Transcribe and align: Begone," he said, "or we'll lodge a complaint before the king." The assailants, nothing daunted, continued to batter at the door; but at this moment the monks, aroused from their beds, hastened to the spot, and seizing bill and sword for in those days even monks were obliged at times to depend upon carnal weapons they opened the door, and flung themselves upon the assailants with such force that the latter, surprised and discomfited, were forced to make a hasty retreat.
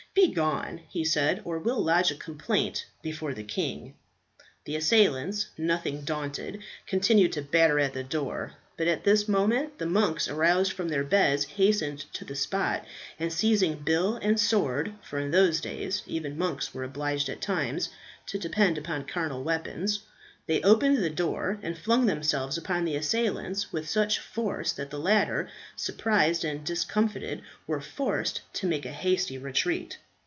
Begone," 0.13 0.81
he 0.89 1.05
said, 1.05 1.39
"or 1.45 1.57
we'll 1.57 1.81
lodge 1.81 2.11
a 2.11 2.15
complaint 2.15 2.85
before 3.01 3.33
the 3.33 3.43
king." 3.45 3.93
The 4.65 4.75
assailants, 4.75 5.47
nothing 5.57 6.01
daunted, 6.01 6.61
continued 6.85 7.31
to 7.31 7.41
batter 7.41 7.79
at 7.79 7.93
the 7.93 8.03
door; 8.03 8.55
but 8.75 8.89
at 8.89 9.05
this 9.05 9.29
moment 9.29 9.77
the 9.79 9.85
monks, 9.85 10.27
aroused 10.27 10.73
from 10.73 10.89
their 10.89 11.05
beds, 11.05 11.45
hastened 11.45 11.99
to 12.13 12.25
the 12.25 12.35
spot, 12.35 12.85
and 13.19 13.31
seizing 13.31 13.77
bill 13.83 14.17
and 14.17 14.37
sword 14.37 14.93
for 15.01 15.17
in 15.17 15.31
those 15.31 15.61
days 15.61 16.03
even 16.05 16.37
monks 16.37 16.73
were 16.73 16.83
obliged 16.83 17.29
at 17.29 17.39
times 17.41 17.87
to 18.25 18.37
depend 18.37 18.77
upon 18.77 19.05
carnal 19.05 19.45
weapons 19.45 20.01
they 20.47 20.61
opened 20.63 20.97
the 20.97 21.09
door, 21.11 21.59
and 21.61 21.77
flung 21.77 22.07
themselves 22.07 22.57
upon 22.57 22.83
the 22.83 22.95
assailants 22.95 23.71
with 23.71 23.87
such 23.87 24.19
force 24.19 24.73
that 24.73 24.89
the 24.89 24.99
latter, 24.99 25.47
surprised 25.77 26.43
and 26.43 26.65
discomfited, 26.65 27.41
were 27.67 27.79
forced 27.79 28.41
to 28.55 28.67
make 28.67 28.85
a 28.85 28.91
hasty 28.91 29.37
retreat. 29.37 29.97